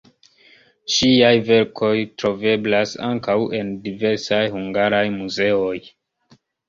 [0.93, 1.91] Ŝiaj verkoj
[2.21, 5.77] troveblas ankaŭ en diversaj hungaraj muzeoj.